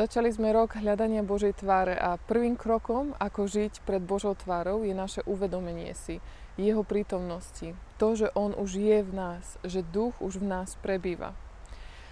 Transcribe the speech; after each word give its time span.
Začali 0.00 0.32
sme 0.32 0.48
rok 0.56 0.80
hľadania 0.80 1.20
Božej 1.20 1.60
tváre 1.60 1.92
a 1.92 2.16
prvým 2.16 2.56
krokom, 2.56 3.12
ako 3.20 3.44
žiť 3.44 3.84
pred 3.84 4.00
Božou 4.00 4.32
tvárou, 4.32 4.80
je 4.80 4.96
naše 4.96 5.20
uvedomenie 5.28 5.92
si 5.92 6.24
Jeho 6.56 6.80
prítomnosti. 6.88 7.76
To, 8.00 8.16
že 8.16 8.32
On 8.32 8.56
už 8.56 8.80
je 8.80 9.04
v 9.04 9.12
nás, 9.12 9.60
že 9.60 9.84
duch 9.84 10.16
už 10.24 10.40
v 10.40 10.48
nás 10.48 10.72
prebýva. 10.80 11.36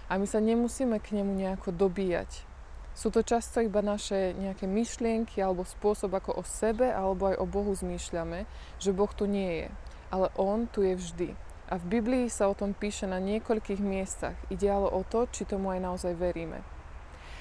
A 0.05 0.21
my 0.21 0.29
sa 0.29 0.37
nemusíme 0.37 1.01
k 1.01 1.17
nemu 1.17 1.33
nejako 1.33 1.73
dobíjať. 1.73 2.45
Sú 2.93 3.09
to 3.09 3.25
často 3.25 3.57
iba 3.57 3.81
naše 3.81 4.37
nejaké 4.37 4.69
myšlienky 4.69 5.41
alebo 5.41 5.65
spôsob, 5.65 6.13
ako 6.13 6.37
o 6.37 6.43
sebe 6.45 6.93
alebo 6.93 7.33
aj 7.33 7.41
o 7.41 7.49
Bohu 7.49 7.73
zmýšľame, 7.73 8.45
že 8.77 8.93
Boh 8.93 9.09
tu 9.09 9.25
nie 9.25 9.65
je. 9.65 9.69
Ale 10.13 10.29
On 10.37 10.69
tu 10.69 10.85
je 10.85 10.93
vždy. 10.93 11.33
A 11.73 11.81
v 11.81 11.89
Biblii 11.89 12.29
sa 12.29 12.53
o 12.53 12.53
tom 12.53 12.77
píše 12.77 13.09
na 13.09 13.17
niekoľkých 13.17 13.81
miestach. 13.81 14.37
Ide 14.53 14.69
ale 14.69 14.93
o 14.93 15.01
to, 15.01 15.25
či 15.33 15.49
tomu 15.49 15.73
aj 15.73 15.81
naozaj 15.81 16.13
veríme. 16.13 16.61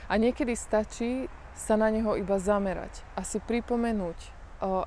A 0.09 0.17
niekedy 0.17 0.57
stačí 0.57 1.29
sa 1.53 1.77
na 1.77 1.93
neho 1.93 2.17
iba 2.17 2.41
zamerať 2.41 3.05
a 3.13 3.23
si 3.29 3.45
pripomenúť 3.45 4.19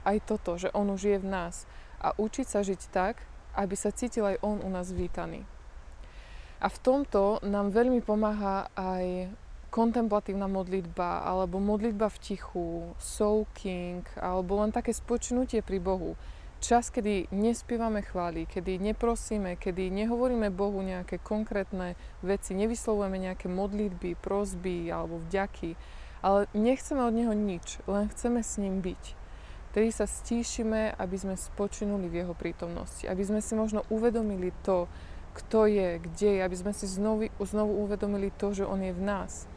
aj 0.01 0.17
toto, 0.25 0.57
že 0.57 0.73
on 0.73 0.89
už 0.89 1.01
je 1.13 1.17
v 1.21 1.27
nás 1.29 1.69
a 2.01 2.17
učiť 2.17 2.47
sa 2.49 2.65
žiť 2.65 2.81
tak, 2.89 3.21
aby 3.53 3.75
sa 3.77 3.93
cítil 3.93 4.25
aj 4.25 4.41
on 4.41 4.59
u 4.65 4.69
nás 4.73 4.89
vítaný. 4.89 5.45
A 6.61 6.67
v 6.69 6.77
tomto 6.81 7.37
nám 7.45 7.69
veľmi 7.69 8.01
pomáha 8.01 8.69
aj 8.73 9.29
kontemplatívna 9.71 10.51
modlitba 10.51 11.23
alebo 11.23 11.61
modlitba 11.61 12.11
v 12.11 12.17
tichu, 12.21 12.91
soaking 12.99 14.03
alebo 14.19 14.59
len 14.59 14.73
také 14.73 14.91
spočinutie 14.91 15.63
pri 15.63 15.79
Bohu 15.79 16.17
čas, 16.61 16.93
kedy 16.93 17.33
nespievame 17.33 18.05
chvály, 18.05 18.45
kedy 18.45 18.77
neprosíme, 18.77 19.57
kedy 19.57 19.89
nehovoríme 19.89 20.53
Bohu 20.53 20.79
nejaké 20.85 21.17
konkrétne 21.17 21.97
veci, 22.21 22.53
nevyslovujeme 22.53 23.17
nejaké 23.17 23.49
modlitby, 23.49 24.13
prosby 24.21 24.93
alebo 24.93 25.17
vďaky, 25.25 25.73
ale 26.21 26.45
nechceme 26.53 27.01
od 27.01 27.13
Neho 27.17 27.33
nič, 27.33 27.81
len 27.89 28.05
chceme 28.13 28.45
s 28.45 28.61
ním 28.61 28.85
byť. 28.85 29.03
Tedy 29.73 29.89
sa 29.89 30.05
stíšime, 30.05 30.93
aby 31.01 31.15
sme 31.17 31.33
spočinuli 31.33 32.05
v 32.05 32.21
Jeho 32.21 32.37
prítomnosti, 32.37 33.09
aby 33.09 33.23
sme 33.25 33.41
si 33.41 33.57
možno 33.57 33.81
uvedomili 33.89 34.53
to, 34.61 34.85
kto 35.33 35.65
je, 35.65 35.97
kde 35.97 36.29
je, 36.37 36.41
aby 36.45 36.57
sme 36.59 36.71
si 36.77 36.85
znovu, 36.85 37.31
znovu 37.41 37.81
uvedomili 37.81 38.29
to, 38.37 38.53
že 38.53 38.67
On 38.69 38.77
je 38.77 38.93
v 38.93 39.01
nás. 39.01 39.49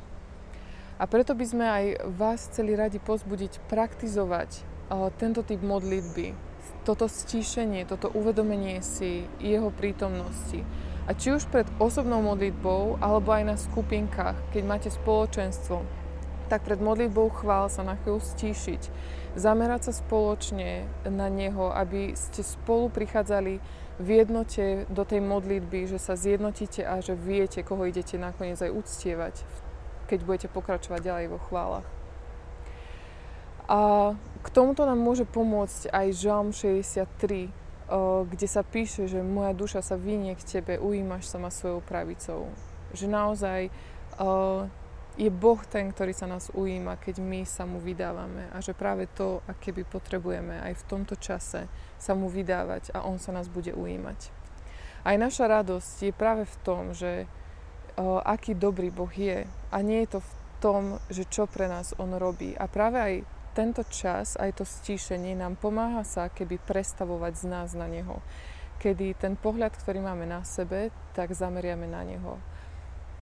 A 0.96 1.10
preto 1.10 1.34
by 1.34 1.44
sme 1.44 1.66
aj 1.66 1.84
vás 2.14 2.46
chceli 2.48 2.78
radi 2.78 3.02
pozbudiť 3.02 3.66
praktizovať 3.66 4.62
uh, 4.62 5.10
tento 5.18 5.42
typ 5.42 5.58
modlitby, 5.58 6.53
toto 6.84 7.08
stíšenie, 7.08 7.88
toto 7.88 8.12
uvedomenie 8.12 8.84
si 8.84 9.24
jeho 9.40 9.72
prítomnosti. 9.72 10.60
A 11.04 11.12
či 11.12 11.36
už 11.36 11.48
pred 11.52 11.68
osobnou 11.76 12.24
modlitbou, 12.24 12.96
alebo 13.00 13.32
aj 13.32 13.44
na 13.44 13.56
skupinkách, 13.60 14.36
keď 14.56 14.62
máte 14.64 14.88
spoločenstvo, 14.88 15.84
tak 16.48 16.64
pred 16.64 16.80
modlitbou 16.80 17.32
chvál 17.32 17.68
sa 17.72 17.84
na 17.84 17.96
chvíľu 18.00 18.20
stíšiť, 18.20 18.82
zamerať 19.36 19.90
sa 19.90 19.92
spoločne 19.96 20.84
na 21.08 21.28
Neho, 21.32 21.72
aby 21.72 22.12
ste 22.16 22.44
spolu 22.44 22.92
prichádzali 22.92 23.60
v 24.00 24.08
jednote 24.10 24.90
do 24.90 25.04
tej 25.06 25.22
modlitby, 25.22 25.86
že 25.88 25.98
sa 26.02 26.18
zjednotíte 26.18 26.82
a 26.84 27.00
že 27.00 27.14
viete, 27.16 27.62
koho 27.62 27.86
idete 27.86 28.18
nakoniec 28.20 28.60
aj 28.60 28.74
uctievať, 28.74 29.34
keď 30.10 30.18
budete 30.24 30.48
pokračovať 30.52 31.00
ďalej 31.00 31.26
vo 31.32 31.38
chválach. 31.48 32.03
A 33.64 34.12
k 34.44 34.48
tomuto 34.52 34.84
nám 34.84 35.00
môže 35.00 35.24
pomôcť 35.24 35.88
aj 35.88 36.06
Žalm 36.20 36.52
63, 36.52 37.48
kde 38.28 38.46
sa 38.48 38.60
píše, 38.64 39.08
že 39.08 39.24
moja 39.24 39.56
duša 39.56 39.80
sa 39.80 39.96
vynie 39.96 40.36
k 40.36 40.60
tebe, 40.60 40.76
ujímaš 40.80 41.32
sa 41.32 41.40
ma 41.40 41.48
svojou 41.48 41.80
pravicou. 41.80 42.52
Že 42.92 43.06
naozaj 43.08 43.60
je 45.14 45.30
Boh 45.30 45.60
ten, 45.70 45.94
ktorý 45.94 46.10
sa 46.10 46.26
nás 46.26 46.50
ujíma, 46.50 46.98
keď 46.98 47.22
my 47.22 47.46
sa 47.46 47.64
mu 47.64 47.78
vydávame 47.78 48.50
a 48.50 48.58
že 48.58 48.74
práve 48.74 49.06
to, 49.14 49.40
aké 49.46 49.70
by 49.70 49.86
potrebujeme 49.86 50.58
aj 50.58 50.74
v 50.74 50.86
tomto 50.90 51.14
čase 51.14 51.70
sa 51.96 52.12
mu 52.18 52.26
vydávať 52.26 52.90
a 52.92 53.06
on 53.06 53.22
sa 53.22 53.30
nás 53.30 53.46
bude 53.46 53.70
ujímať. 53.70 54.28
Aj 55.06 55.14
naša 55.14 55.46
radosť 55.46 56.10
je 56.10 56.12
práve 56.12 56.44
v 56.44 56.56
tom, 56.66 56.90
že 56.92 57.30
aký 58.26 58.58
dobrý 58.58 58.90
Boh 58.90 59.12
je 59.12 59.46
a 59.46 59.76
nie 59.86 60.02
je 60.02 60.18
to 60.18 60.20
v 60.20 60.32
tom, 60.58 60.82
že 61.12 61.28
čo 61.30 61.46
pre 61.46 61.70
nás 61.70 61.94
on 62.00 62.16
robí. 62.18 62.58
A 62.58 62.66
práve 62.66 62.98
aj 62.98 63.14
tento 63.54 63.86
čas, 63.86 64.34
aj 64.34 64.58
to 64.58 64.64
stíšenie 64.66 65.38
nám 65.38 65.54
pomáha 65.54 66.02
sa 66.02 66.26
keby 66.26 66.58
prestavovať 66.58 67.32
z 67.38 67.44
nás 67.46 67.70
na 67.78 67.86
Neho. 67.86 68.18
Kedy 68.82 69.14
ten 69.14 69.38
pohľad, 69.38 69.78
ktorý 69.78 70.02
máme 70.02 70.26
na 70.26 70.42
sebe, 70.42 70.90
tak 71.14 71.30
zameriame 71.30 71.86
na 71.86 72.02
Neho. 72.02 72.42